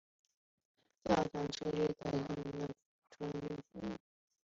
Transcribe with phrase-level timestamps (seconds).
[1.03, 2.67] 教堂大道车站列
[3.11, 3.25] 车
[3.71, 3.95] 服务。